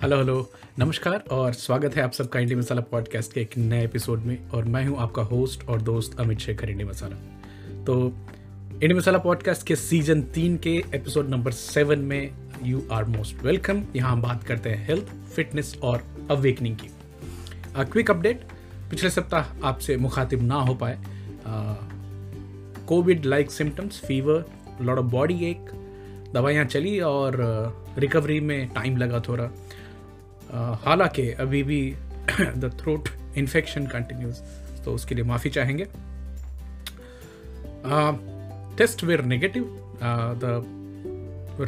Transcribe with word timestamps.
Hello 0.00 0.16
hello 0.16 0.50
नमस्कार 0.78 1.24
और 1.30 1.52
स्वागत 1.52 1.96
है 1.96 2.02
आप 2.02 2.12
सबका 2.12 2.40
इंडी 2.40 2.54
मसाला 2.54 2.80
पॉडकास्ट 2.80 3.32
के 3.32 3.40
एक 3.40 3.56
नए 3.58 3.84
एपिसोड 3.84 4.18
में 4.18 4.48
और 4.50 4.64
मैं 4.64 4.84
हूँ 4.86 4.96
आपका 4.98 5.22
होस्ट 5.22 5.66
और 5.68 5.82
दोस्त 5.82 6.20
अमित 6.20 6.38
शेखर 6.38 6.70
इंडी 6.70 6.84
मसाला। 6.84 7.16
तो 7.84 7.96
इंडी 8.82 8.94
मसाला 8.94 9.18
पॉडकास्ट 9.18 9.66
के 9.66 9.76
सीज़न 9.76 10.22
तीन 10.34 10.56
के 10.56 10.72
एपिसोड 10.94 11.28
नंबर 11.28 11.52
सेवन 11.52 11.98
में 11.98 12.30
यू 12.62 12.82
आर 12.92 13.04
मोस्ट 13.04 13.44
वेलकम 13.44 13.82
यहाँ 13.96 14.12
हम 14.12 14.22
बात 14.22 14.44
करते 14.44 14.70
हैं 14.70 14.86
हेल्थ 14.86 15.12
फिटनेस 15.34 15.76
और 15.82 16.04
अवेकनिंग 16.30 16.76
की। 16.76 16.90
क्विक 17.84 18.10
अपडेट 18.10 18.44
पिछले 18.90 19.10
सप्ताह 19.10 19.66
आपसे 19.68 19.96
मुखातिब 19.96 20.42
ना 20.42 20.60
हो 20.60 20.74
पाए। 20.74 20.98
Covid 22.88 23.24
like 23.24 23.50
symptoms 23.50 24.00
fever 24.00 24.44
lot 24.82 24.98
of 24.98 25.06
body 25.06 25.44
एक 25.50 25.70
दवाइयाँ 26.34 26.64
चली 26.64 26.98
और 27.00 27.36
रिकवरी 27.98 28.40
में 28.40 28.68
टाइम 28.68 28.96
लगा 28.96 29.20
थोड़ा। 29.20 29.50
हालाँकि 30.52 31.30
अभी 31.30 31.62
भी 31.62 31.94
द 32.40 32.70
थ्रोट 32.80 33.08
इन्फेक्शन 33.38 33.86
कंटिन्यूज 33.86 34.34
तो 34.84 34.94
उसके 34.94 35.14
लिए 35.14 35.24
माफ़ी 35.24 35.50
चाहेंगे। 35.50 35.84
Test 38.76 39.04
were 39.04 39.24
negative 39.24 39.64
the 40.44 40.62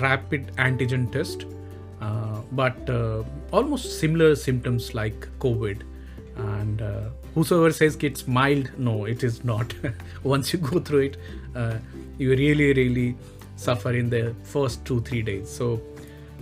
rapid 0.02 0.46
antigen 0.60 1.06
test 1.06 1.46
but 2.54 2.90
almost 3.54 3.86
similar 3.86 4.34
symptoms 4.34 4.94
like 4.94 5.24
Covid 5.40 5.78
and 5.78 6.82
whosoever 7.36 7.70
says 7.70 7.94
कि 7.94 8.06
it's 8.06 8.28
mild 8.28 8.68
no 8.80 9.06
it 9.06 9.24
is 9.24 9.38
not 9.44 9.72
once 10.26 10.54
you 10.54 10.60
go 10.60 10.80
through 10.80 11.00
it 11.00 11.16
you 12.20 12.34
really 12.34 12.72
really 12.72 13.14
suffer 13.58 13.96
in 13.96 14.10
the 14.10 14.36
first 14.52 14.86
two 14.86 15.00
three 15.00 15.22
days 15.22 15.44
so 15.44 15.91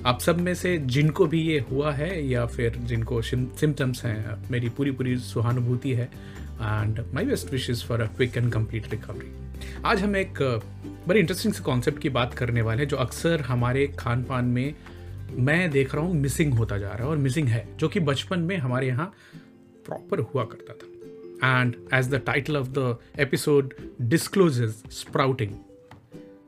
आप 0.07 0.21
सब 0.21 0.39
में 0.41 0.55
से 0.55 0.77
जिनको 0.79 1.27
भी 1.27 1.41
ये 1.41 1.59
हुआ 1.61 1.93
है 1.93 2.27
या 2.27 2.47
फिर 2.47 2.77
जिनको 2.77 3.23
सिम्टम्स 3.23 4.05
हैं, 4.05 4.51
मेरी 4.51 4.69
पूरी 4.69 4.91
पूरी 4.91 5.17
सहानुभूति 5.17 5.93
है 5.93 6.05
and 6.05 7.05
my 7.15 7.25
best 7.25 7.53
wishes 7.53 7.85
for 7.85 8.01
a 8.01 8.07
quick 8.07 8.37
and 8.37 8.53
complete 8.53 8.91
recovery 8.91 9.33
आज 9.85 10.03
हम 10.03 10.17
एक 10.17 10.39
बड़ी 11.09 11.21
इंटरेस्टिंग 11.21 11.55
से 11.55 11.63
कॉन्सेप्ट 11.63 11.99
की 11.99 12.09
बात 12.09 12.35
करने 12.35 12.63
वाले 12.63 12.83
हैं, 12.83 12.89
जो 12.89 12.97
अक्सर 12.97 13.41
हमारे 13.41 13.87
खान 13.99 14.25
पान 14.25 14.45
में 14.45 14.75
मैं 15.31 15.71
देख 15.71 15.95
रहा 15.95 16.05
हूँ 16.05 16.15
मिसिंग 16.15 16.55
होता 16.55 16.79
जा 16.79 16.89
रहा 16.89 17.05
है 17.05 17.07
और 17.07 17.17
मिसिंग 17.17 17.49
है, 17.49 17.69
जो 17.77 17.89
कि 17.89 18.01
बचपन 18.01 18.41
में 18.41 18.57
हमारे 18.57 18.87
यहाँ 18.87 19.13
प्रॉपर 19.87 20.19
हुआ 20.19 20.45
करता 20.45 20.73
था। 20.73 21.61
And 21.61 21.75
as 21.95 22.09
the 22.09 22.23
title 22.27 22.57
of 22.57 22.69
the 22.69 22.97
episode 23.19 23.75
discloses 24.01 24.71
sprouting 24.91 25.51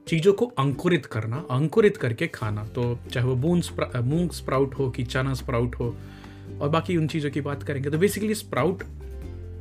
चीज़ों 0.07 0.33
को 0.33 0.47
अंकुरित 0.59 1.07
करना, 1.07 1.37
अंकुरित 1.51 1.97
करके 1.97 2.27
खाना। 2.27 2.65
तो 2.67 2.99
चाहे 3.13 3.27
वो 3.27 3.35
बूंद 3.37 3.65
मूंग 4.05 4.31
स्प्राउट 4.31 4.75
हो 4.75 4.91
कि 4.91 5.05
चना 5.05 5.35
स्प्राउट 5.35 5.75
हो, 5.75 5.95
और 6.61 6.69
बाकी 6.69 6.97
उन 6.97 7.07
चीज़ों 7.07 7.31
की 7.31 7.41
बात 7.41 7.63
करेंगे 7.63 7.91
तो 7.91 7.99
बेसिकली 7.99 8.35
स्प्राउट 8.35 8.85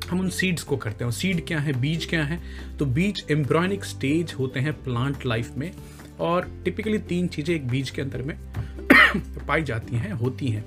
हम 0.10 0.20
उन 0.20 0.30
सीड्स 0.30 0.64
को 0.64 0.78
करते 0.78 1.04
हैं। 1.04 1.12
सीड 1.12 1.46
क्या 1.48 1.60
है, 1.60 1.74
बीज 1.82 2.06
क्या 2.06 2.24
है? 2.24 2.40
तो 2.80 2.86
बीज 2.88 3.26
एम्ब्रॉयनिक 3.32 3.86
स्टेज 3.86 4.34
होते 4.40 4.60
हैं 4.60 4.74
प्लांट 4.84 5.26
लाइफ 5.26 5.58
में, 5.58 5.72
और 6.20 6.50
टिपिकली 6.66 6.98
तीन 7.00 7.28
चीज़ें 7.28 7.56
एक 7.56 7.68
बीज 7.68 7.90
के 7.90 8.02
अंदर 8.02 8.22
में 8.22 8.38
पाई 9.48 9.64
जाती 9.64 9.96
हैं, 9.96 10.12
होती 10.12 10.48
हैं। 10.48 10.66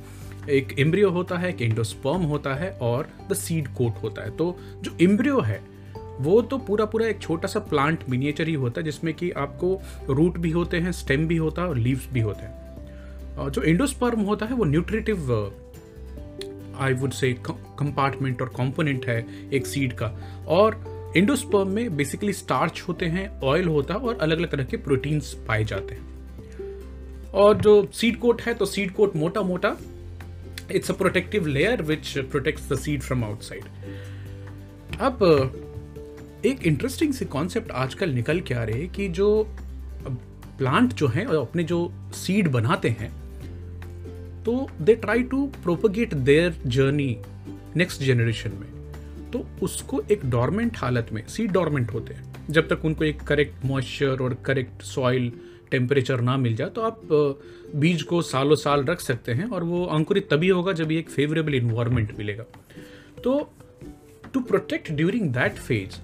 एक 0.50 0.75
एम्ब्रियो 0.78 1.11
होता 1.11 1.38
है, 1.38 1.48
एक 1.48 1.62
एंडोस्पर्म 1.62 2.22
होता 2.22 2.55
है, 2.55 2.70
और 2.72 3.09
द 3.31 3.34
सीड 3.34 3.69
कोट 3.69 4.03
होता 4.03 4.22
है। 4.22 4.31
तो 4.31 4.56
जो 4.83 4.97
एम्ब्रियो 5.00 5.41
है 5.41 5.61
वो 6.20 6.40
तो 6.42 6.58
पूरा 6.58 6.84
पूरा 6.84 7.06
एक 7.06 7.20
छोटा 7.20 7.48
सा 7.48 7.60
प्लांट 7.60 8.08
मिनिएचर 8.08 8.48
ही 8.48 8.54
होता 8.54 8.80
है, 8.80 8.84
जिसमें 8.84 9.12
कि 9.14 9.30
आपको 9.30 9.80
रूट 10.10 10.38
भी 10.38 10.50
होते 10.50 10.76
हैं 10.76 10.92
स्टेम 10.92 11.26
भी 11.26 11.36
होता 11.36 11.62
है 11.62 11.68
और 11.68 11.76
लीव्स 11.76 12.08
भी 12.12 12.20
होते 12.20 12.42
हैं। 12.42 13.50
जो 13.50 13.62
इंडोस्पर्म 13.62 14.20
होता 14.20 14.46
है, 14.46 14.54
वो 14.54 14.64
nutritive 14.64 15.30
I 16.78 16.92
would 16.92 17.12
say 17.12 17.32
compartment 17.42 18.42
और 18.42 18.48
कंपोनेंट 18.48 19.06
है 19.06 19.24
एक 19.53 19.66
सीड 19.66 19.92
का। 19.92 20.06
और 20.48 21.12
इंडोस्पर्म 21.16 21.69
में 21.69 21.97
बेसिकली 21.97 22.32
स्टार्च 22.32 22.82
होते 22.88 23.06
हैं 23.06 23.28
ऑयल 23.41 23.69
होता 23.69 23.94
है 23.94 24.00
और 24.00 24.19
अलग 24.19 24.38
अलग 24.38 24.50
तरह 24.50 24.64
के 24.64 24.76
प्रोटीन्स 24.76 25.32
पाए 25.48 25.64
जाते 25.64 25.94
हैं। 25.94 27.32
और 27.32 27.56
जो 27.56 27.86
सीड 27.92 28.19
कोट 28.19 28.42
है 28.42 28.54
तो 28.54 28.66
सीड 28.66 28.92
कोट 28.92 29.16
मोटा 29.16 29.42
मोटा 29.42 29.76
it's 30.72 30.91
a 30.91 30.94
protective 30.94 31.47
layer 31.47 31.82
which 31.82 32.19
protects 32.19 32.69
the 32.72 32.78
seed 32.78 33.03
from 33.03 33.24
outside 33.24 33.64
अब 35.00 35.19
एक 36.44 36.66
इंटरेस्टिंग 36.66 37.12
सी 37.15 37.25
कॉन्सेप्ट 37.25 37.71
आजकल 37.72 38.10
निकल 38.10 38.41
के 38.41 38.55
आ 38.55 38.62
रहे 38.65 38.81
है 38.81 38.87
कि 38.87 39.09
जो 39.09 39.28
प्लांट 40.59 40.93
जो 40.93 41.06
हैं 41.09 41.27
अपने 41.27 41.65
जो 41.65 41.78
सीड 42.15 42.49
बनाते 42.49 42.88
हैं 42.88 43.10
तो 44.44 44.69
they 44.81 44.94
try 44.94 45.22
to 45.22 45.47
propagate 45.62 46.15
their 46.15 46.60
journey 46.66 47.16
next 47.77 48.03
generation 48.03 48.50
में। 48.50 48.69
तो 49.31 49.47
उसको 49.62 50.03
एक 50.10 50.27
डॉर्मेंट 50.31 50.77
हालत 50.78 51.09
में 51.12 51.27
सीड 51.28 51.53
डॉर्मेंट 51.53 51.93
होते 51.93 52.15
हैं। 52.15 52.33
जब 52.50 52.69
तक 52.69 52.84
उनको 52.84 53.04
एक 53.04 53.22
करेक्ट 53.22 53.65
मॉइस्चर 53.65 54.22
और 54.22 54.34
करेक्ट 54.44 54.83
सॉइल 54.83 55.33
टेम्परेचर 55.71 56.21
ना 56.21 56.37
मिल 56.37 56.56
जाए 56.56 56.71
तो 56.71 56.83
आप 56.83 57.00
बीज 57.77 58.03
को 58.03 58.22
सालों 58.22 58.56
साल 58.56 58.84
रख 58.84 59.00
सकते 59.00 59.33
हैं 59.33 59.49
और 59.49 59.65
वो 59.65 59.84
अंकुरित 59.87 60.28
तभी 60.31 60.49
होगा 60.49 60.72
जब 60.72 60.93
एक 60.93 61.10
फेवरेबल 61.10 61.54
इन्वायरमेंट 61.54 62.19
मिलेगा। 62.19 62.44
तो 63.25 63.38
to 64.34 64.41
protect 64.41 64.91
during 64.93 65.31
that 65.33 65.54
phase 65.59 65.99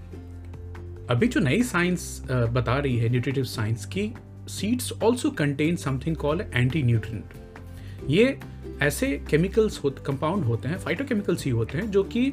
अभी 1.10 1.28
जो 1.28 1.40
नई 1.40 1.62
साइंस 1.62 2.22
बता 2.30 2.78
रही 2.78 2.96
है 2.96 3.08
न्यूट्रिटिव 3.08 3.44
साइंस 3.44 3.86
की 3.86 4.12
seeds 4.48 4.92
also 5.02 5.30
contain 5.30 5.76
something 5.76 6.16
call 6.16 6.40
anti 6.40 6.82
nutrient 6.82 8.10
ये 8.10 8.38
ऐसे 8.82 9.06
केमिकल्स 9.30 9.84
हो 9.84 9.90
कंपाउंड 10.06 10.44
होते 10.44 10.68
हैं 10.68 10.78
फाइटोकेमिकल्स 10.78 11.44
ही 11.44 11.50
होते 11.50 11.78
हैं, 11.78 11.90
जो 11.90 12.02
कि 12.04 12.32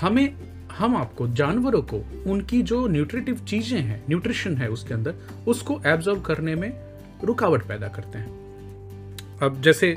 हमें, 0.00 0.34
हम 0.72 0.96
आपको, 0.96 1.26
जानवरों 1.28 1.82
को, 1.82 2.02
उनकी 2.26 2.62
जो 2.62 2.86
न्यूट्रिटिव 2.86 3.44
चीज़ें 3.48 3.80
हैं 3.80 4.02
न्यूट्रिशन 4.08 4.56
है 4.56 4.68
उसके 4.68 4.94
अंदर, 4.94 5.14
उसको 5.48 5.80
एब्जॉर्व 5.86 6.20
करने 6.20 6.54
में 6.54 6.72
रुकावट 7.24 7.66
पैदा 7.68 7.88
करते 7.88 8.18
हैं। 8.18 9.38
अब 9.42 9.60
जैसे 9.62 9.94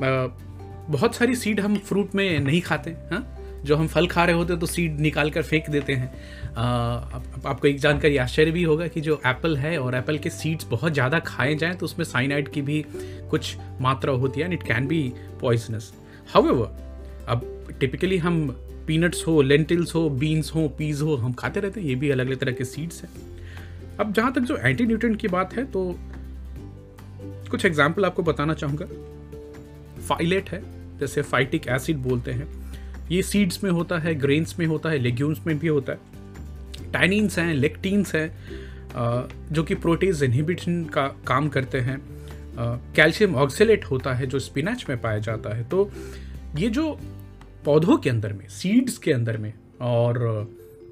बहुत 0.00 1.14
सारी 1.14 1.36
सीड 1.36 1.60
हम 1.60 1.76
फ्रूट 1.76 2.14
में 2.14 2.38
नहीं 2.40 2.60
खाते 2.60 2.90
हाँ? 2.90 3.41
जो 3.64 3.76
हम 3.76 3.86
फल 3.86 4.06
खा 4.06 4.24
रहे 4.24 4.36
होते 4.36 4.52
हैं 4.52 4.60
तो 4.60 4.66
सीड 4.66 5.00
निकाल 5.00 5.30
कर 5.30 5.42
फेंक 5.42 5.70
देते 5.70 5.94
हैं। 5.94 6.12
आ, 6.54 6.62
आप, 6.62 7.46
आपको 7.46 7.68
एक 7.68 7.78
जानकारी 7.80 8.16
आश्चर्य 8.16 8.50
भी 8.50 8.62
होगा 8.62 8.86
कि 8.86 9.00
जो 9.00 9.20
एप्पल 9.26 9.56
है 9.56 9.76
और 9.78 9.94
एप्पल 9.94 10.18
के 10.18 10.30
सीड्स 10.30 10.66
बहुत 10.70 10.92
ज़्यादा 10.92 11.18
खाए 11.18 11.54
जाएँ 11.54 11.74
तो 11.74 11.86
उसमें 11.86 12.04
साइनाइड 12.04 12.48
की 12.48 12.62
भी 12.62 12.84
कुछ 13.30 13.56
मात्रा 13.80 14.12
होती 14.14 14.40
है 14.40 14.46
and 14.46 14.54
it 14.54 14.62
can 14.62 14.86
be 14.86 15.02
poisonous 15.40 15.92
how 16.34 16.66
अब 17.28 17.48
टिपिकली 17.80 18.18
हम 18.18 18.46
पीनट्स 18.86 19.26
हो 19.26 19.40
लेंटिल्स 19.42 19.94
हो 19.94 20.08
बीन्स 20.10 20.54
हो 20.54 20.66
पीज 20.78 21.00
हो 21.02 21.16
हम 21.16 21.32
खाते 21.32 21.60
रहते 21.60 21.80
हैं 21.80 21.88
ये 21.88 21.94
भी 21.94 22.10
अलग 22.10 22.26
अलग 22.26 22.38
तरह 22.38 22.52
के 22.52 22.64
सीड्स 22.64 23.02
हैं। 23.02 23.10
अब 24.00 24.12
जहाँ 24.12 24.32
तक 24.32 24.40
जो 24.40 24.56
एंटी 24.56 24.86
न्यूट्रेंट 24.86 25.16
की 25.20 25.28
बात 25.28 25.54
है 25.54 25.64
तो 25.64 25.84
कुछ 27.50 27.64
एग्ज़ाम्पल 27.64 28.04
आपको 28.04 28.22
बताना 28.22 28.54
चाहूँगा। 28.54 28.86
फाइलेट 30.08 30.50
है 30.50 30.62
जैसे 30.98 31.22
फाइटिक 31.22 31.68
एसिड 31.68 31.96
बोलते 31.98 32.32
हैं। 32.32 32.46
ये 33.12 33.22
सीड्स 33.22 33.62
में 33.64 33.70
होता 33.70 33.98
है 33.98 34.14
ग्रेन्स 34.14 34.58
में 34.58 34.66
होता 34.66 34.90
है 34.90 34.98
लेग्यूम्स 34.98 35.46
में 35.46 35.58
भी 35.58 35.68
होता 35.68 35.92
है। 35.92 36.90
टैनिन्स 36.92 37.38
हैं 37.38 37.54
लेक्टीन्स 37.54 38.14
हैं 38.14 39.52
जो 39.52 39.62
कि 39.62 39.74
प्रोटीज 39.74 40.22
इनहिबिशन 40.22 40.84
का 40.84 41.06
काम 41.26 41.48
करते 41.48 41.80
हैं। 41.80 42.00
कैल्शियम 42.96 43.34
ऑक्सीलेट 43.34 43.84
होता 43.84 44.14
है 44.14 44.26
जो 44.26 44.38
स्पिनच 44.38 44.84
में 44.88 45.00
पाया 45.00 45.18
जाता 45.18 45.54
है। 45.56 45.64
तो 45.64 45.90
ये 46.58 46.68
जो 46.68 46.98
पौधों 47.64 47.96
के 47.96 48.10
अंदर 48.10 48.32
में 48.32 48.48
सीड्स 48.48 48.98
के 48.98 49.12
अंदर 49.12 49.36
में 49.38 49.52
और 49.80 50.18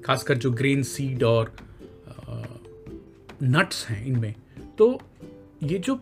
खासकर 0.05 0.37
जो 0.37 0.51
ग्रीन 0.51 0.83
सीड 0.83 1.23
और 1.23 1.53
नट्स 3.43 3.85
हैं 3.89 4.05
इनमें 4.05 4.33
तो 4.77 4.97
ये 5.63 5.79
जो 5.79 5.99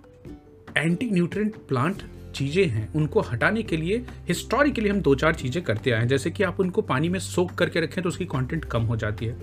एंटी 0.78 1.10
न्यूट्रिएंट 1.10 1.56
प्लांट 1.68 2.04
चीज़ें 2.36 2.66
हैं, 2.66 2.92
उनको 2.94 3.22
हटाने 3.22 3.64
के 3.64 3.78
लिए 3.78 3.98
हिस्टोरिकली 4.28 4.90
हम 4.90 5.02
दो 5.02 5.16
चार 5.16 5.36
चीज़ें 5.36 5.64
करते 5.64 5.92
आए 5.92 6.00
हैं। 6.00 6.08
जैसे 6.08 6.32
कि 6.32 6.44
आप 6.44 6.60
उनको 6.60 6.82
पानी 6.82 7.10
में 7.10 7.20
सोख 7.20 7.54
करके 7.56 7.82
रखें 7.82 8.02
तो 8.04 8.10
उसकी 8.10 8.26
कॉन्टेंट 8.26 8.66
कम 8.66 8.84
हो 8.84 8.96
जाती 8.98 9.26
है। 9.26 9.38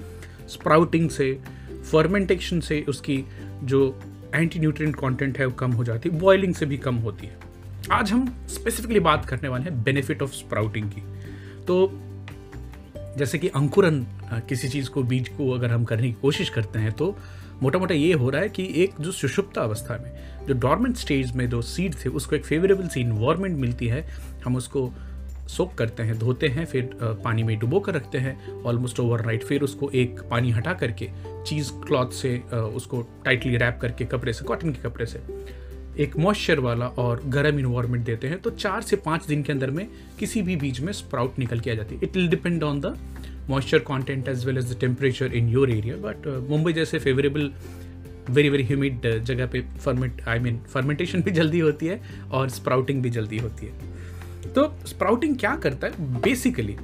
स्प्राउटिंग 0.49 1.11
से 1.11 1.33
फर्मेंटेशन 1.93 2.61
से 2.61 2.85
उसकी 2.89 3.25
जो 3.63 4.01
एंटी 4.35 4.59
न्यूट्रिएंट 4.59 4.97
कंटेंट 4.97 5.39
है 5.39 5.47
वो 5.47 5.53
कम 5.53 5.73
हो 5.73 5.85
जाती 5.85 6.09
है। 6.09 6.19
बॉइलिंग 6.19 6.55
से 6.55 6.67
भी 6.67 6.77
कम 6.77 6.95
होती 6.97 7.27
है। 7.27 7.39
आज 7.93 8.13
हम 8.13 8.27
स्पेसिफिकली 8.49 9.01
बात 9.01 9.25
करने 9.25 9.49
वाले 9.49 9.65
हैं 9.65 9.83
बेनिफिट 9.83 10.23
ऑफ़ 10.23 10.33
स्प्राउटिंग 10.33 10.91
की। 10.91 11.03
तो 11.65 11.87
जैसे 13.17 13.39
कि 13.39 13.49
अंकुरन 13.49 14.05
किसी 14.49 14.69
चीज़ 14.69 14.91
को, 14.91 15.03
बीज 15.03 15.29
को 15.29 15.51
अगर 15.51 15.71
हम 15.71 15.85
करने 15.85 16.07
की 16.07 16.13
कोशिश 16.13 16.49
करते 16.49 16.79
हैं 16.79 16.93
तो 16.93 17.17
मोटा 17.63 17.79
मोटा 17.79 17.95
ये 17.95 18.13
हो 18.13 18.31
रहा 18.31 18.43
है 18.43 18.49
कि 18.49 18.65
एक 18.83 19.01
जो 19.01 19.13
सुषुप्त 19.13 19.59
अवस्था 19.59 19.97
में, 19.97 20.47
जो 20.47 20.55
डॉर्मेंट 20.55 20.97
स्टेज 20.97 21.33
में 21.33 21.49
जो 21.51 21.61
सीड 21.63 21.95
थे, 22.05 22.09
उसको 22.09 22.37
एक 22.37 22.45
फेवरेबल 22.45 22.89
सी 22.89 23.01
इन्वायरमेंट 23.01 23.59
मिलती 23.59 23.87
है। 23.87 24.07
हम 24.45 24.57
उसको 24.57 24.91
सोक 25.49 25.75
करते 25.75 26.03
हैं, 26.03 26.19
धोते 26.19 26.49
हैं, 26.49 26.65
फिर 26.65 26.91
पानी 27.25 27.43
में 27.43 27.59
डुबो 27.59 27.81
कर 27.81 27.95
रखते 27.95 28.19
हैं 28.19 28.63
ऑलमोस्ट 28.63 29.01
ओवर 29.01 29.25
नाइट 29.27 29.45
फिर 29.45 29.63
उसको 29.63 29.91
एक 29.91 30.21
पानी 30.31 30.51
हटा 30.51 30.73
करके 30.75 31.09
चीज़ 31.47 31.73
क्लॉथ 31.87 32.11
से 32.13 32.39
उसको 32.77 33.03
टाइटली 33.25 33.57
रैप 33.57 33.79
करके 33.83 34.05
कपड़े 34.05 34.33
से 34.33 34.45
कॉटन 34.45 34.73
के 34.73 34.83
कपड़े 34.83 35.07
से। 35.07 35.19
एक 35.99 36.17
मॉइस्चर 36.17 36.61
वाला 36.61 36.87
और 36.87 37.23
गर्म 37.27 37.59
इन्वायरमेंट 37.59 38.05
देते 38.05 38.29
हैं 38.29 38.39
तो 38.39 38.51
चार 38.51 38.83
से 38.83 38.97
पाँच 38.97 39.27
दिन 39.27 39.43
के 39.43 39.53
अंदर 39.53 39.71
में 39.71 39.87
किसी 40.19 40.43
भी 40.43 40.57
बीज 40.57 40.81
में 40.81 40.93
स्प्राउट 40.93 41.39
निकल 41.39 41.61
के 41.61 41.71
आ 41.71 41.75
जाती 41.75 41.95
है। 41.95 42.01
It 42.03 42.17
will 42.17 42.29
depend 42.29 42.63
on 42.63 42.81
the 42.81 42.97
moisture 43.51 43.79
content 43.79 44.29
as 44.29 44.45
well 44.47 44.59
as 44.59 44.73
the 44.73 44.79
temperature 44.81 45.33
in 45.33 45.49
your 45.49 45.71
area 45.71 45.97
but 45.97 46.27
Mumbai 46.51 46.73
जैसे 46.73 46.99
फेवरेबल 46.99 47.51
वेरी 48.31 48.49
वेरी 48.49 48.65
ह्यूमिड 48.65 49.07
जगह 49.25 49.47
पे 49.47 49.61
फर्मेंट 49.79 50.23
आई 50.29 50.39
मीन 50.39 50.59
फर्मेंटेशन 50.73 51.23
भी 51.23 51.31
जल्दी 51.31 51.59
होती 51.59 51.87
है 51.87 52.01
और 52.33 52.49
स्प्राउटिंग 52.51 53.03
भी 53.03 53.11
जल्दी 53.11 53.39
होती 53.39 53.67
है। 53.67 54.53
तो 54.53 54.73
स्प्राउटिंग 54.87 55.37
क्या 55.39 55.55
करता 55.57 55.87
है? 55.87 56.21
Basically 56.21 56.77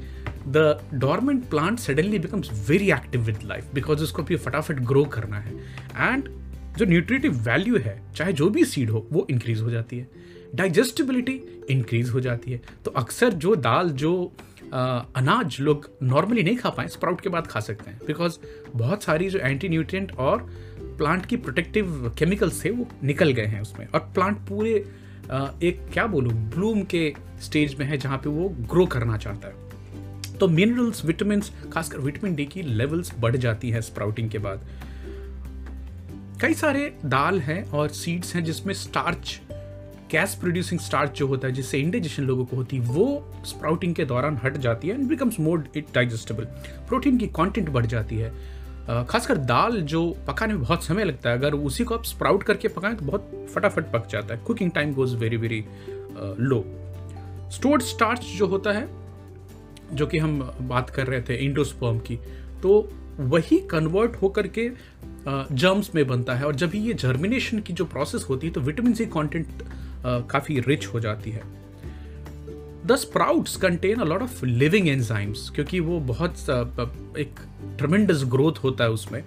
the 0.49 0.81
dormant 0.94 1.44
plant 1.50 1.79
suddenly 1.79 2.19
becomes 2.19 2.50
very 2.69 2.91
active 2.93 3.20
with 3.23 3.38
life 3.44 3.75
because 3.75 4.03
उसको 4.03 4.23
भी 4.23 4.37
फटाफट 4.37 4.81
ग्रो 4.82 5.05
करना 5.15 5.38
है। 5.38 5.55
एंड 5.99 6.29
जो 6.78 6.84
न्यूट्रिटिव 6.84 7.34
वैल्यू 7.38 7.78
है 7.78 8.00
चाहे 8.16 8.32
जो 8.32 8.48
भी 8.50 8.64
सीड 8.64 8.90
हो 8.90 9.06
वो 9.12 9.26
इंक्रीज 9.30 9.60
हो 9.62 9.70
जाती 9.70 9.98
है। 9.98 10.08
डाइजेस्टिबिलिटी 10.54 11.40
इंक्रीज 11.70 12.08
हो 12.08 12.20
जाती 12.20 12.52
है। 12.52 12.60
तो 12.84 12.90
अक्सर 12.90 13.32
जो 13.32 13.54
दाल 13.56 13.90
जो 13.90 14.32
आ, 14.74 14.98
अनाज 15.16 15.56
लोग 15.60 15.90
नॉर्मली 16.02 16.42
नहीं 16.42 16.56
खा 16.56 16.70
पाए 16.70 16.88
स्प्राउट 16.88 17.20
के 17.20 17.28
बाद 17.28 17.46
खा 17.46 17.60
सकते 17.60 17.90
हैं। 17.90 18.00
बिकॉज़ 18.06 18.38
बहुत 18.76 19.02
सारी 19.02 19.28
जो 19.30 19.38
एंटी 19.38 19.69
न्यूट्रिएंट 19.69 20.12
और 20.12 20.38
प्लांट 20.98 21.26
की 21.26 21.36
प्रोटेक्टिव 21.36 22.14
केमिकल्स 22.19 22.64
थे 22.64 22.70
वो 22.70 22.86
निकल 23.04 23.32
गए 23.32 23.44
हैं 23.44 23.60
उसमें। 23.60 23.86
और 23.86 24.00
प्लांट 24.00 24.38
पूरे 24.38 24.84
आ, 25.30 25.48
एक 25.62 25.80
क्या 25.92 26.06
बोलूँ 26.06 26.32
ब्लूम 26.32 26.82
के 26.82 27.14
स्टेज 27.40 27.74
में 27.74 27.86
है 27.86 27.98
जहाँ 27.98 28.19
पे 28.19 28.28
वो 28.28 28.48
ग्रो 28.48 28.86
करना 28.86 29.16
चाहता 29.16 29.48
है। 29.48 30.38
तो 30.38 30.48
मिनरल्स 30.48 31.04
विटामिन 31.04 31.42
खासकर 31.72 31.98
विटामिन 31.98 32.34
डी 32.34 32.46
की 32.46 32.62
लेवल्स 32.62 33.12
बढ़ 33.20 33.36
जाती 33.36 33.70
है 33.70 33.82
स्प्राउटिंग 33.82 34.30
के 34.30 34.38
बाद। 34.38 34.66
कई 36.43 36.55
सारे 36.55 36.81
दाल 37.05 37.39
हैं 37.41 37.62
और 37.71 37.89
सीड्स 37.89 38.35
हैं 38.35 38.43
जिसमें 38.44 38.73
स्टार्च 38.75 39.41
गैस 40.12 40.35
प्रोड्यूसिंग 40.35 40.81
स्टार्च 40.81 41.19
जो 41.19 41.27
होता 41.27 41.47
है, 41.49 41.55
जिससे 41.55 41.79
इंडाइजेशन 41.79 42.23
लोगों 42.23 42.44
को 42.44 42.56
होती 42.56 42.77
है, 42.77 42.83
वो 42.85 43.44
स्प्राउटिंग 43.47 43.94
के 43.94 44.05
दौरान 44.05 44.41
हट 44.44 44.56
जाती 44.56 44.89
है 44.89 44.94
and 44.94 45.06
becomes 45.09 45.39
more 45.41 45.65
it 45.77 45.87
digestible 45.94 46.44
protein 46.89 47.19
की 47.19 47.27
कंटेंट 47.37 47.69
बढ़ 47.69 47.87
जाती 47.87 48.17
है। 48.17 48.31
खासकर 49.06 49.37
दाल 49.37 49.81
जो 49.83 50.03
पकाने 50.29 50.55
में 50.55 50.62
बहुत 50.62 50.85
समय 50.85 51.05
लगता 51.05 51.31
है, 51.31 51.39
अगर 51.39 51.55
उसी 51.55 51.85
को 51.85 51.94
आप 51.94 52.05
स्प्राउट 52.05 52.43
करके 52.43 52.69
पकाएँ 52.69 52.97
तो 52.97 53.05
बहुत 53.05 53.47
फटाफट 53.55 53.93
पक 53.93 54.09
जाता 54.12 54.35
है। 54.35 54.41
Cooking 54.44 54.71
time 54.71 54.94
goes 54.94 55.15
very 55.15 55.37
very 55.37 55.65
low 56.41 56.65
stored 57.53 57.83
starch 57.83 58.25
जो 58.39 58.47
होता 58.47 58.73
है, 58.73 58.89
जो 59.93 60.06
कि 60.06 60.19
हम 60.19 60.41
बात 60.62 60.91
कर 60.91 61.06
रहे 61.06 61.23
थे 61.23 61.37
इंडोस्पर्म 61.44 61.99
की 62.00 62.17
तो 62.62 62.89
वही 63.12 63.59
कन्वर्ट 63.71 64.15
होकर 64.17 64.47
के 64.49 64.71
जर्म्स 65.28 65.94
में 65.94 66.06
बनता 66.06 66.34
है 66.34 66.46
और 66.46 66.54
जब 66.54 66.74
ये 66.74 66.94
जर्मिनेशन 66.94 67.58
की 67.58 67.72
जो 67.72 67.84
प्रोसेस 67.84 68.26
होती 68.28 68.46
है 68.46 68.52
तो 68.52 68.60
विटामिन 68.60 68.94
सी 68.94 69.06
कंटेंट 69.06 69.62
काफ़ी 70.30 70.58
रिच 70.60 70.86
हो 70.86 71.00
जाती 71.00 71.30
है। 71.30 71.42
The 72.86 72.96
sprouts 72.96 73.56
contain 73.56 74.00
a 74.00 74.04
lot 74.04 74.22
of 74.22 74.44
living 74.44 74.88
enzymes 74.88 75.48
क्योंकि 75.50 75.80
वो 75.80 75.98
बहुत 76.00 76.34
एक 77.19 77.40
ट्रमेंडस 77.78 78.24
ग्रोथ 78.24 78.64
होता 78.64 78.84
है 78.84 78.90
उसमें। 78.90 79.22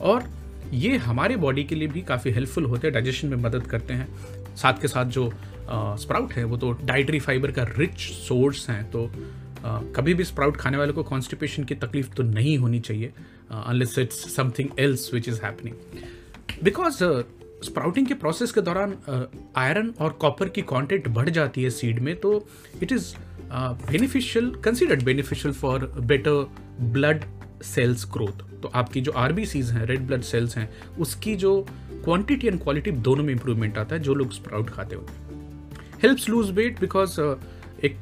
और 0.00 0.28
ये 0.72 0.96
हमारे 0.96 1.36
बॉडी 1.36 1.64
के 1.64 1.74
लिए 1.74 1.88
भी 1.88 2.00
काफ़ी 2.02 2.30
हेल्पफुल 2.30 2.64
होते 2.64 2.86
हैं 2.86 2.94
डाइजेशन 2.94 3.28
में 3.28 3.36
मदद 3.36 3.66
करते 3.66 3.94
हैं। 3.94 4.08
साथ 4.56 4.80
के 4.82 4.88
साथ 4.88 5.04
जो 5.06 5.30
स्प्राउट 5.70 6.32
है, 6.32 6.44
वो 6.44 6.56
तो 6.56 6.70
डाइटरी 6.84 7.18
फाइबर 7.20 7.50
का 7.50 7.62
रिच 7.78 7.98
सोर्स 7.98 8.68
हैं 8.70 8.84
तो 8.90 9.10
कभी 9.66 10.14
भी 10.14 10.24
स्प्राउट 10.24 10.56
खाने 10.56 10.76
वाले 10.76 10.92
को 10.92 11.02
कॉन्स्टिपेशन 11.02 11.64
की 11.64 11.74
तकलीफ़ 11.74 12.10
तो 12.10 12.22
नहीं 12.22 12.58
होनी 12.58 12.80
चाहिए 12.80 13.12
unless 13.50 13.98
it's 13.98 14.34
something 14.36 14.68
else 14.78 15.14
which 15.14 15.28
is 15.28 15.40
happening 15.42 15.74
because 16.64 17.02
sprouting 17.64 18.06
के 18.06 18.14
प्रोसेस 18.14 18.52
के 18.52 18.60
दौरान 18.60 18.96
आयरन 19.56 19.94
और 20.00 20.10
कॉपर 20.10 20.48
की 20.48 20.62
कंटेंट 20.62 21.08
बढ़ 21.08 21.28
जाती 21.28 21.62
है 21.62 21.70
सीड 21.70 21.98
में 21.98 22.14
तो 22.20 22.48
it 22.82 22.92
is 22.92 23.14
beneficial 23.52 24.50
considered 24.64 25.02
beneficial 25.02 25.54
for 25.54 25.86
better 26.00 26.50
blood 26.80 27.24
cells 27.62 28.06
growth 28.12 28.48
तो 28.62 28.68
आपकी 28.74 29.00
जो 29.00 29.12
आर 29.12 29.32
हैं 29.32 29.84
रेड 29.86 30.00
ब्लड 30.00 30.22
सेल्स 30.22 30.56
हैं, 30.56 30.68
उसकी 30.98 31.34
जो 31.36 31.66
क्वांटिटी 32.04 32.46
एंड 32.46 32.62
क्वालिटी 32.62 32.90
दोनों 32.90 33.24
में 33.24 33.32
इंप्रूवमेंट 33.32 33.78
आता 33.78 33.94
है, 33.94 34.02
जो 34.02 34.14
लोग 34.14 34.32
स्प्राउट 34.32 34.70
खाते 34.70 34.96
होते 34.96 35.12
हैं। 35.12 35.70
हेल्प्स 36.02 36.28
लूज 36.28 36.50
वेट 36.50 36.80
बिकॉज़ 36.80 37.20
एक 37.84 37.96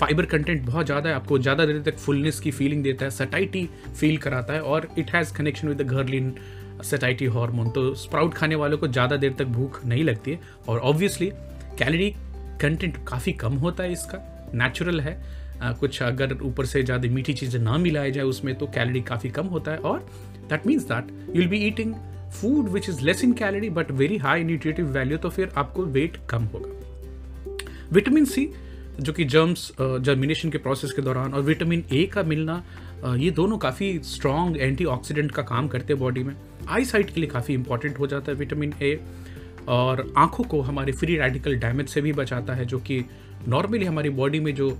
फाइबर 0.00 0.26
कंटेंट 0.26 0.64
बहुत 0.66 0.86
ज़्यादा 0.86 1.08
है 1.10 1.14
आपको 1.14 1.38
ज़्यादा 1.38 1.64
देर 1.66 1.80
तक 1.82 1.96
फुलनेस 1.98 2.38
की 2.40 2.50
फीलिंग 2.50 2.82
देता 2.82 3.04
है 3.04 3.10
सटाइटी 3.10 3.68
फील 3.96 4.16
कराता 4.18 4.54
है 4.54 4.62
और 4.64 4.88
it 4.98 5.10
has 5.10 5.32
connection 5.34 5.68
with 5.68 5.80
the 5.80 5.86
ghrelin 5.88 6.32
satiety 6.84 7.26
hormone 7.34 7.70
तो 7.70 7.94
स्प्राउट 7.96 8.34
खाने 8.34 8.54
वालों 8.54 8.78
को 8.78 8.88
ज़्यादा 8.88 9.16
देर 9.16 9.32
तक 9.38 9.44
भूख 9.56 9.84
नहीं 9.84 10.04
लगती 10.04 10.30
है 10.30 10.40
और 10.68 10.78
ऑब्वियसली 10.90 11.30
कैलोरी 11.78 12.08
कंटेंट 12.60 12.96
काफ़ी 13.08 13.32
कम 13.42 13.54
होता 13.56 13.82
है 13.82 13.92
इसका 13.92 14.18
नेचुरल 14.54 15.00
है। 15.00 15.14
आ, 15.62 15.72
कुछ 15.72 16.02
अगर 16.02 16.32
ऊपर 16.42 16.66
से 16.66 16.82
ज़्यादा 16.82 17.08
मीठी 17.10 17.32
चीज़ें 17.32 17.60
ना 17.60 17.76
मिलाई 17.78 18.12
जाए 18.12 18.24
उसमें 18.24 18.54
तो 18.54 18.66
कैलोरी 18.74 19.00
काफ़ी 19.10 19.30
कम 19.30 19.46
होता 19.48 19.72
है 19.72 19.78
और 19.90 19.98
that 20.50 20.66
means 20.66 20.84
that 20.84 21.36
you'll 21.36 21.46
be 21.48 21.58
eating 21.66 21.94
food 22.40 22.68
which 22.70 22.88
is 22.88 23.04
less 23.04 23.24
in 23.24 23.32
calorie 23.34 23.70
but 23.76 23.90
very 24.00 24.16
high 24.18 24.44
nutritive 24.44 24.86
value 24.88 25.18
तो 25.18 25.30
फिर 25.30 25.52
आपको 25.56 25.84
वेट 25.98 26.16
कम 26.30 26.44
होगा। 26.54 26.74
विटामिन 27.92 28.24
सी 28.24 28.48
जो 29.00 29.12
कि 29.12 29.24
जर्म्स 29.24 29.70
जर्मिनेशन 29.80 30.50
के 30.50 30.58
प्रोसेस 30.58 30.92
के 30.92 31.02
दौरान 31.02 31.34
और 31.34 31.42
विटामिन 31.42 31.84
ए 31.92 32.04
का 32.06 32.22
मिलना 32.22 32.62
ये 33.16 33.30
दोनों 33.30 33.58
काफ़ी 33.58 33.98
स्ट्रॉन्ग 34.04 34.56
एंटीऑक्सीडेंट 34.56 35.30
का 35.30 35.42
काम 35.42 35.68
करते 35.68 35.92
हैं 35.92 36.00
बॉडी 36.02 36.22
में। 36.22 36.34
आई 36.68 36.84
साइट 36.84 37.10
के 37.10 37.20
लिए 37.20 37.30
काफ़ी 37.30 37.54
इंपॉर्टेंट 37.54 37.98
हो 37.98 38.06
जाता 38.06 38.32
है 38.32 38.38
विटामिन 38.38 38.74
ए 38.82 38.98
और 39.68 40.12
आँखों 40.18 40.44
को 40.44 40.60
हमारे 40.60 40.92
फ्री 40.92 41.16
रेडिकल 41.16 41.56
डैमेज 41.56 41.88
से 41.88 42.00
भी 42.00 42.12
बचाता 42.12 42.54
है, 42.54 42.64
जो 42.64 42.78
कि 42.78 43.04
नॉर्मली 43.48 43.84
हमारी 43.84 44.10
बॉडी 44.10 44.40
में 44.40 44.54
जो 44.54 44.70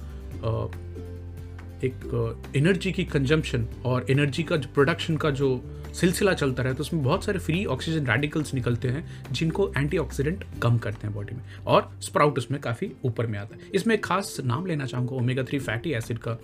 एक 1.84 2.52
एनर्जी 2.56 2.92
की 2.92 3.04
कंजम्पशन 3.06 3.66
और 3.86 4.06
एनर्जी 4.10 4.42
का 4.42 4.56
जो 4.56 4.68
प्रोडक्शन 4.74 5.16
का 5.16 5.30
जो 5.32 5.60
सिलसिला 5.94 6.32
चलता 6.32 6.62
रहता 6.62 6.70
है 6.70 6.76
तो 6.76 6.82
उसमें 6.82 7.02
बहुत 7.02 7.24
सारे 7.24 7.38
फ्री 7.38 7.64
ऑक्सीजन 7.66 8.06
रेडिकल्स 8.06 8.52
निकलते 8.54 8.88
हैं, 8.88 9.04
जिनको 9.32 9.68
एंटीऑक्सीडेंट 9.76 10.44
कम 10.62 10.78
करते 10.78 11.06
हैं 11.06 11.14
बॉडी 11.14 11.36
में 11.36 11.42
और 11.66 11.90
स्प्राउट 12.02 12.38
उसमें 12.38 12.60
काफ़ी 12.60 12.90
ऊपर 13.04 13.26
में 13.26 13.38
आता 13.38 13.56
है। 13.56 13.70
इसमें 13.74 13.94
एक 13.94 14.04
खास 14.04 14.36
नाम 14.44 14.66
लेना 14.66 14.86
चाहूँगा 14.86 15.16
ओमेगा 15.16 15.42
थ्री 15.42 15.58
फैटी 15.60 15.92
एसिड 15.92 16.18
का, 16.18 16.38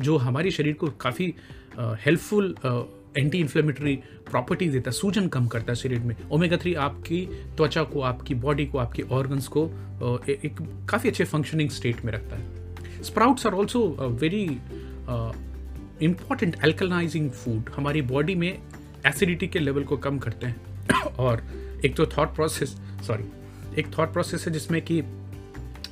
जो 0.00 0.16
हमारे 0.18 0.50
शरीर 0.50 0.74
को 0.74 0.86
काफ़ी 1.00 1.34
हेल्पफुल 1.78 2.54
एंटी 3.16 3.38
इन्फ्लेमेटरी 3.38 3.94
प्रॉपर्टी 4.30 4.68
देता 4.68 4.90
है, 4.90 4.92
सूजन 4.92 5.26
कम 5.28 5.46
करता 5.46 5.72
है 5.72 5.76
शरीर 5.76 5.98
में। 6.00 6.16
ओमेगा 6.30 6.56
थ्री 6.56 6.74
आपकी 6.76 7.26
त्वचा 7.56 7.82
को, 7.84 8.00
आपकी 8.02 8.34
बॉडी 8.36 8.66
को, 8.66 8.78
आपके 8.78 9.02
ऑर्गन्स 9.12 9.48
को 9.48 9.64
एक 10.28 10.56
काफ़ी 10.90 11.10
अच्छे 11.10 11.24
फंक्शनिंग 11.24 11.70
स्टेट 11.70 12.04
में 12.04 12.12
रखता 12.12 12.36
है। 12.36 13.02
Sprouts 13.02 13.46
are 13.46 13.52
also 13.52 13.80
very 14.20 14.46
important 16.02 16.56
alkalising 16.64 17.30
food 17.30 17.70
हमारी 17.76 18.02
बॉडी 18.02 18.34
में 18.34 18.58
एसिडिटी 19.06 19.46
के 19.46 19.58
लेवल 19.58 19.84
को 19.84 19.96
कम 19.96 20.18
करते 20.18 20.46
हैं। 20.46 20.60
और 21.18 21.42
एक 21.84 21.96
तो 21.96 22.06
थॉट 22.06 22.34
प्रोसेस 22.34 22.80
सॉरी 23.06 23.24
एक 23.80 23.86
थॉट 23.98 24.12
प्रोसेस 24.12 24.46
है 24.46 24.52
जिसमें 24.52 24.82
कि 24.82 25.02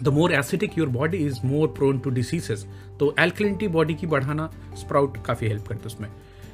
the 0.02 0.08
more 0.08 0.32
acidic 0.32 0.78
your 0.78 0.88
body 0.88 1.16
is 1.16 1.38
more 1.44 1.68
prone 1.68 1.98
to 1.98 2.10
diseases 2.10 2.66
तो 3.00 3.14
एल्कलिनिटी 3.18 3.68
बॉडी 3.68 3.94
की 3.94 4.06
बढ़ाना 4.06 4.52
स्प्राउट 4.78 5.24
काफ़ी 5.24 5.48
हेल्प 5.48 5.62
करते 5.62 5.78
हैं 5.78 5.86
उसमें। 5.86 6.08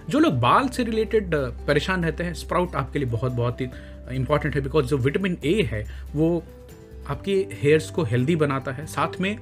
जो 0.09 0.19
लोग 0.19 0.35
बाल 0.35 0.69
से 0.69 0.85
रिलेटेड 0.85 1.35
परेशान 1.35 2.05
रहते 2.05 2.25
हैं 2.25 2.35
स्प्राउट 2.35 2.75
आपके 2.75 2.99
लिए 2.99 3.09
बहुत 3.09 3.33
बहुत 3.33 3.61
ही 3.61 3.67
इंपॉर्टेंट 4.11 4.55
है 4.55 4.61
बिकॉज़ 4.61 4.87
जो 4.87 4.97
विटामिन 4.99 5.39
ए 5.45 5.63
है, 5.63 5.87
वो 6.15 6.45
आपके 7.09 7.49
हेयर्स 7.53 7.91
को 7.91 8.03
हेल्दी 8.03 8.37
बनाता 8.37 8.73
है। 8.73 8.87
साथ 8.87 9.21
में 9.21 9.39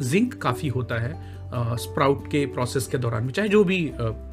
जिंक 0.00 0.34
काफ़ी 0.34 0.68
होता 0.68 0.98
है। 0.98 1.41
स्प्राउट 1.54 2.26
के 2.30 2.44
प्रोसेस 2.46 2.86
के 2.86 2.98
दौरान 2.98 3.24
में 3.24 3.32
चाहे 3.32 3.48
जो 3.48 3.62
भी 3.64 3.78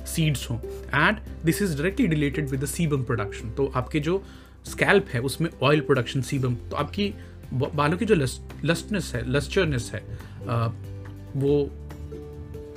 सीड्स 0.07 0.49
हों। 0.49 0.57
And 0.57 1.17
this 1.45 1.61
is 1.61 1.75
directly 1.77 2.07
related 2.07 2.49
with 2.49 2.63
the 2.63 2.65
sebum 2.67 3.03
production 3.03 3.49
तो 3.49 3.71
आपके 3.75 3.99
जो 3.99 4.23
स्कैल्प 4.65 5.07
है, 5.07 5.19
उसमें 5.21 5.49
ऑयल 5.63 5.81
प्रोडक्शन 5.81 6.21
सीबम 6.21 6.55
तो 6.69 6.75
आपकी 6.75 7.13
बालों 7.53 7.97
की 7.97 8.05
जो 8.05 8.15
लस्टनेस 8.15 9.11
है 9.15 9.29
लस्चरनेस 9.31 9.91
है 9.93 10.01
वो, 11.35 11.69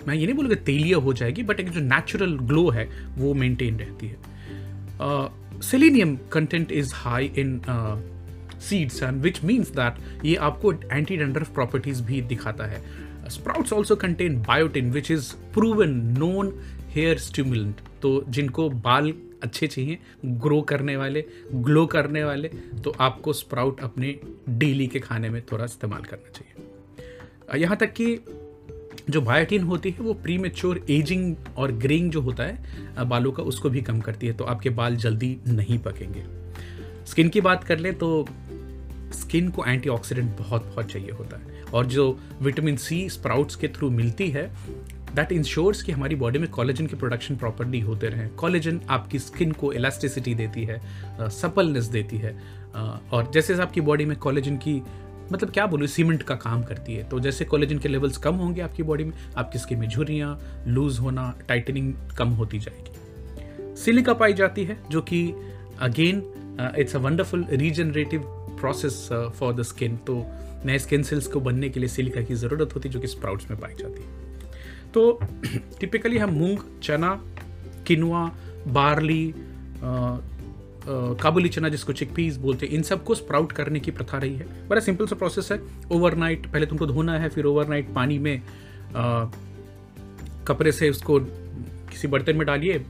मैं 0.08 0.14
ये 0.14 0.24
नहीं 0.26 0.34
बोलूँगा 0.34 0.56
तेलिया 0.64 0.98
हो 0.98 1.12
जाएगी 1.12 1.42
बट 1.42 1.60
एक 1.60 1.70
जो 1.70 1.80
नेचुरल 1.80 2.36
ग्लो 2.40 2.68
है, 2.70 2.88
वो 3.18 3.34
मेंटेन 3.34 3.76
रहती 3.78 4.06
है। 4.06 5.60
Selenium 5.62 6.16
content 6.32 6.72
is 6.72 6.92
high 6.94 7.30
in 7.38 7.60
seeds 8.60 9.02
and 9.02 9.22
which 9.22 9.42
means 9.44 9.70
that 9.70 10.24
ये 10.24 10.34
आपको 10.48 10.72
एंटी 10.72 11.16
डेंड्रफ 11.16 11.54
प्रॉपर्टीज़ 11.54 12.02
भी 12.02 12.20
दिखाता 12.22 12.66
है। 12.66 12.82
Sprouts 13.30 13.72
also 13.72 13.96
contain 13.96 14.36
biotin 14.42 14.90
which 14.90 15.10
is 15.10 15.32
proven 15.54 15.90
known 16.18 16.52
hair 16.88 17.18
stimulant 17.18 17.80
तो 18.02 18.24
जिनको 18.28 18.68
बाल 18.70 19.12
अच्छे 19.42 19.66
चाहिए 19.66 19.98
ग्रो 20.24 20.60
करने 20.62 20.96
वाले 20.96 21.24
ग्लो 21.54 21.86
करने 21.86 22.24
वाले 22.24 22.48
तो 22.84 22.94
आपको 23.00 23.32
स्प्राउट 23.32 23.80
अपने 23.80 24.18
डेली 24.48 24.86
के 24.86 25.00
खाने 25.00 25.28
में 25.28 25.40
थोड़ा 25.42 25.64
इस्तेमाल 25.64 26.02
करना 26.02 26.30
चाहिए। 26.30 27.60
यहाँ 27.60 27.76
तक 27.76 27.92
कि 27.92 28.16
जो 29.10 29.20
बायोटिन 29.20 29.62
होती 29.62 29.90
है, 29.90 30.00
वो 30.00 30.14
प्री 30.14 30.36
मेच्योर 30.38 30.84
एजिंग 30.90 31.34
और 31.56 31.72
ग्रेइंग 31.72 32.10
जो 32.10 32.20
होता 32.20 32.44
है 32.44 33.08
बालों 33.08 33.32
का, 33.32 33.42
उसको 33.42 33.70
भी 33.70 33.80
कम 33.80 34.00
करती 34.00 34.26
है 34.26 34.32
तो 34.32 34.44
आपके 34.44 34.70
बाल 34.70 34.96
जल्दी 34.96 35.36
नहीं 35.48 35.78
पकेंगे। 35.78 36.24
स्किन 37.06 37.28
की 37.28 37.40
बात 37.40 37.64
कर 37.64 37.78
लें 37.78 37.94
तो 37.94 38.26
स्किन 39.12 39.50
को 39.50 39.64
एंटीऑक्सीडेंट 39.64 40.36
बहुत 40.38 40.66
बहुत 40.66 40.90
चाहिए 40.92 41.10
होता 41.10 41.36
है। 41.36 41.64
और 41.64 41.86
जो 41.86 42.18
विटामिन 42.42 42.76
सी 42.76 43.08
स्प्राउट्स 43.10 43.56
के 43.56 43.68
थ्रू 43.68 43.90
मिलती 43.90 44.30
है 44.30 44.50
दैट 45.14 45.32
इंश्योर्स 45.32 45.82
कि 45.82 45.92
हमारी 45.92 46.14
बॉडी 46.14 46.38
में 46.38 46.48
कॉलेजन 46.50 46.86
के 46.86 46.96
प्रोडक्शन 46.96 47.36
प्रॉपरली 47.36 47.80
होते 47.80 48.08
रहे। 48.08 48.26
कॉलेजन 48.36 48.80
आपकी 48.88 49.18
स्किन 49.18 49.52
को 49.52 49.72
इलास्टिसिटी 49.72 50.34
देती 50.34 50.64
है 50.64 50.80
सपलनेस 51.30 51.86
देती 51.86 52.18
है 52.18 52.32
और 53.12 53.30
जैसे 53.34 53.54
आपकी 53.54 53.80
बॉडी 53.80 54.04
में 54.04 54.16
कॉलेजन 54.18 54.56
की 54.56 54.82
मतलब 55.32 55.50
क्या 55.50 55.66
बोलूँ 55.66 55.86
सीमेंट 55.86 56.22
का 56.22 56.34
काम 56.34 56.62
करती 56.62 56.94
है 56.94 57.08
तो 57.08 57.20
जैसे 57.20 57.44
कोलेजन 57.44 57.78
के 57.78 57.88
लेवल्स 57.88 58.16
कम 58.16 58.34
होंगे 58.34 58.60
आपकी 58.60 58.82
बॉडी 58.82 59.04
में, 59.04 59.12
आपकी 59.36 59.58
स्किन 59.58 59.78
में 59.78 59.88
झुर्रियाँ 59.88 60.38
लूज 60.66 60.98
होना 60.98 61.34
टाइटनिंग 61.48 61.92
कम 62.18 62.28
होती 62.30 62.58
जाएगी। 62.58 63.76
सिलिका 63.76 64.14
पाई 64.14 64.32
जाती 64.32 64.64
है, 64.64 64.76
जो 64.90 65.00
कि 65.02 65.22
again 65.80 66.22
it's 66.78 66.96
a 66.96 66.98
wonderful 66.98 67.46
regenerative 67.50 68.20
process 68.62 69.08
for 69.38 69.54
the 69.54 69.62
skin 69.64 69.96
तो 70.06 70.22
नए 70.66 70.78
स्किन 70.78 71.02
सेल्स 71.02 71.26
को 71.26 71.40
बनने 71.40 71.68
के 71.68 71.80
लिए 71.80 71.88
सिलिका 71.88 72.22
की 72.22 72.34
ज़रूरत 72.34 72.74
होती 72.74 72.88
है, 72.88 72.92
जो 72.92 73.00
कि 73.00 73.06
स्प्राउट्स 73.06 73.50
में 73.50 73.58
पाई 73.60 73.74
जाती 73.74 74.02
है। 74.02 74.90
तो 74.94 75.18
टिपिकली 75.80 76.18
हम 76.18 76.30
मूंग, 76.30 76.58
चना 76.82 77.14
किनुआ 77.86 78.30
बार्ली 78.68 79.34
काबुली 81.22 81.48
चना 81.48 81.68
जिसको 81.68 81.92
चिकपीस 81.92 82.36
बोलते 82.36 82.66
हैं, 82.66 82.72
इन 82.74 82.82
सबको 82.82 83.14
स्प्राउट 83.14 83.52
करने 83.52 83.80
की 83.80 83.90
प्रथा 83.90 84.18
रही 84.18 84.34
है। 84.36 84.46
बड़ा 84.68 84.80
सिंपल 84.80 85.06
सा 85.06 85.16
प्रोसेस 85.16 85.50
है। 85.52 85.58
ओवरनाइट 85.92 86.46
पहले 86.52 86.66
तुमको 86.66 86.86
धोना 86.86 87.18
है, 87.18 87.28
फिर 87.28 87.44
ओवरनाइट 87.44 87.92
पानी 87.94 88.18
में 88.18 88.42
कपड़े 90.46 90.72
से 90.72 90.90
उसको 90.90 91.18
किसी 91.90 92.08
बर्तन 92.08 92.36
में 92.36 92.46
डालिए 92.46 92.84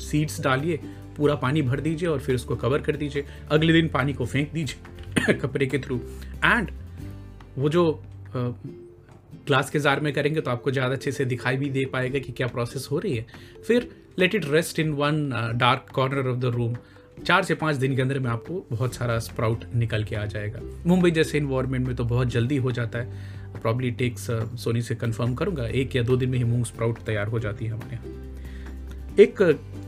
सीड्स 0.00 0.40
डालिए 0.40 0.80
पूरा 1.18 1.34
पानी 1.36 1.62
भर 1.62 1.80
दीजिए 1.80 2.08
और 2.08 2.20
फिर 2.20 2.34
उसको 2.34 2.56
कवर 2.56 2.80
कर 2.80 2.96
दीजिए। 2.96 3.24
अगले 3.50 3.72
दिन 3.72 3.88
पानी 3.88 4.12
को 4.12 4.26
फेंक 4.26 4.52
दीजिए 4.52 5.32
कपड़े 5.34 5.66
के 5.66 5.78
थ्रू 5.78 6.00
एंड 6.44 6.70
वो 7.58 7.68
जो 7.68 7.84
ग्लास 9.46 9.70
के 9.70 9.78
जार 9.78 10.00
में 10.00 10.12
करेंगे 10.12 10.40
तो 10.40 10.50
आपको 10.50 10.70
ज़्यादा 10.70 10.94
अच्छे 10.94 11.12
से 11.12 11.24
दिखाई 11.24 11.56
भी 11.56 11.70
दे 11.70 11.84
पाएगा 11.92 12.18
कि 12.18 12.32
क्या 12.32 12.46
प्रोसेस 12.46 12.88
हो 12.90 12.98
रही 12.98 13.16
है। 13.16 13.26
फिर 13.66 13.88
let 14.18 14.34
it 14.34 14.44
rest 14.50 14.78
in 14.78 14.92
one 14.94 15.28
dark 15.54 15.90
corner 15.94 16.28
of 16.28 16.38
the 16.38 16.52
room 16.54 16.76
चार 17.18 17.42
से 17.44 17.54
पाँच 17.54 17.76
दिन 17.76 17.94
के 17.96 18.02
अंदर 18.02 18.18
में 18.18 18.28
आपको 18.30 18.64
बहुत 18.70 18.94
सारा 18.94 19.18
स्प्राउट 19.18 19.64
निकल 19.74 20.04
के 20.04 20.16
आ 20.16 20.24
जाएगा। 20.26 20.60
मुंबई 20.86 21.10
जैसे 21.10 21.38
इन्वायरमेंट 21.38 21.86
में 21.86 21.94
तो 21.96 22.04
बहुत 22.04 22.28
जल्दी 22.28 22.56
हो 22.56 22.72
जाता 22.72 22.98
है। 22.98 23.36
प्रॉब्ली 23.52 23.90
टेक्स 23.92 24.26
सोनी 24.62 24.82
से 24.82 24.94
कंफर्म 24.94 25.34
करूँगा। 25.34 25.66
एक 25.66 25.96
या 25.96 26.02
दो 26.02 26.16
दिन 26.16 26.30
में 26.30 26.38
ही 26.38 26.44
मूंग 26.44 26.64
स्प्राउट 26.64 26.98
तैयार 27.06 27.28
हो 27.28 27.40
जाती 27.40 27.64
है 27.64 27.70
हमारे 27.70 27.96
यहाँ। 27.96 29.16
एक 29.18 29.42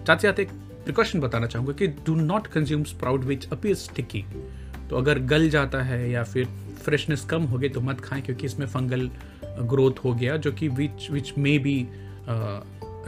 चाहते 0.07 0.23
चाहते 0.23 0.49
प्रिकॉशन 0.91 1.21
बताना 1.21 1.47
चाहूँगा 1.47 1.73
कि 1.73 1.87
do 1.87 2.15
not 2.15 2.47
consume 2.47 2.83
sprout 2.85 3.25
which 3.25 3.49
appear 3.53 3.75
sticky 3.75 4.25
तो 4.91 4.97
अगर 4.97 5.19
गल 5.19 5.49
जाता 5.51 5.83
है 5.83 6.11
या 6.11 6.23
फिर 6.23 6.45
फ्रेशनेस 6.85 7.25
कम 7.25 7.43
हो 7.43 7.59
गई 7.59 7.69
तो 7.69 7.81
मत 7.81 8.01
खाएँ 8.01 8.23
क्योंकि 8.23 8.47
इसमें 8.47 8.67
फंगल 8.67 9.11
ग्रोथ 9.45 10.05
हो 10.05 10.15
गया 10.15 10.37
जो 10.37 10.53
कि 10.53 10.69
which 10.69 11.11
which 11.11 11.33
may 11.39 11.59
be 11.59 11.89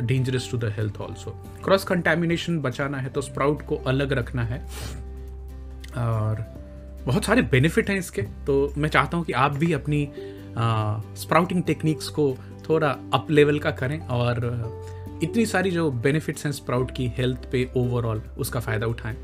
dangerous 0.00 0.50
to 0.50 0.58
the 0.58 0.64
health 0.64 1.00
also 1.00 1.30
cross 1.64 1.84
contamination 1.84 2.58
बचाना 2.58 2.98
है 2.98 3.08
तो 3.08 3.20
स्प्राउट 3.20 3.66
को 3.66 3.76
अलग 3.76 4.12
रखना 4.12 4.44
है। 4.44 4.60
और 5.96 6.44
बहुत 7.06 7.24
सारे 7.24 7.42
बेनिफिट 7.42 7.90
हैं 7.90 7.98
इसके। 7.98 8.22
तो 8.22 8.74
मैं 8.78 8.88
चाहता 8.88 9.16
हूँ 9.16 9.24
कि 9.24 9.32
आप 9.32 9.56
भी 9.56 9.72
अपनी 9.72 10.08
स्प्राउटिंग 11.20 11.62
टेक्निक्स 11.62 12.08
को 12.08 12.36
थोड़ा 12.68 12.96
अप 13.14 13.30
लेवल 13.30 13.58
का 13.58 13.70
करें 13.70 13.98
और 14.00 14.40
इतनी 15.22 15.46
सारी 15.46 15.70
जो 15.70 15.90
बेनिफिट्स 16.02 16.44
हैं 16.46 16.52
स्प्राउट 16.52 16.90
की 16.90 17.06
हेल्थ 17.16 17.48
पे 17.52 17.68
ओवरऑल 17.76 18.22
उसका 18.38 18.60
फ़ायदा 18.60 18.86
उठाएँ। 18.86 19.16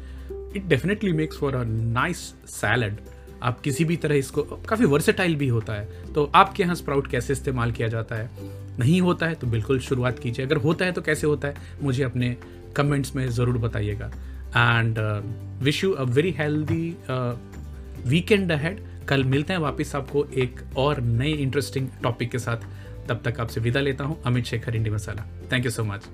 It 0.56 0.66
definitely 0.66 1.12
makes 1.12 1.38
for 1.38 1.54
a 1.54 1.62
nice 1.64 2.18
salad 2.50 2.96
आप 3.42 3.60
किसी 3.60 3.84
भी 3.84 3.96
तरह 3.96 4.14
इसको, 4.14 4.42
काफ़ी 4.42 4.84
वर्सेटाइल 4.84 5.36
भी 5.36 5.48
होता 5.48 5.72
है। 5.72 6.12
तो 6.14 6.24
आपके 6.34 6.62
यहाँ 6.62 6.74
स्प्राउट 6.74 7.06
कैसे 7.06 7.32
इस्तेमाल 7.32 7.72
किया 7.72 7.88
जाता 7.88 8.16
है? 8.16 8.30
नहीं 8.78 9.00
होता 9.00 9.26
है 9.26 9.34
तो 9.34 9.46
बिल्कुल 9.46 9.78
शुरुआत 9.80 10.18
कीजिए। 10.18 10.46
अगर 10.46 10.56
होता 10.56 10.84
है 10.84 10.92
तो 10.92 11.02
कैसे 11.02 11.26
होता 11.26 11.48
है? 11.48 11.54
मुझे 11.82 12.02
अपने 12.02 12.36
कमेंट्स 12.76 13.14
में 13.16 13.28
ज़रूर 13.30 13.58
बताइएगा। 13.58 14.06
And 14.56 14.98
wish 15.62 15.82
you 15.84 15.92
a 15.92 16.02
very 16.04 16.30
healthy 16.38 16.96
weekend 18.06 18.52
ahead 18.52 18.80
कल 19.08 19.24
मिलते 19.24 19.52
हैं 19.52 19.60
वापस 19.60 19.94
आपको 19.96 20.24
एक 20.36 20.60
और 20.76 21.00
नए 21.00 21.30
इंटरेस्टिंग 21.32 21.88
टॉपिक 22.02 22.30
के 22.30 22.38
साथ। 22.38 22.66
तब 23.08 23.22
तक 23.24 23.40
आपसे 23.40 23.60
विदा 23.60 23.80
लेता 23.80 24.04
हूँ। 24.04 24.22
Amit 24.22 24.44
Shekhar 24.44 24.76
Indie 24.76 24.90
Masala. 24.90 25.26
Thank 25.52 25.64
you 25.64 25.70
so 25.70 25.84
much 25.84 26.08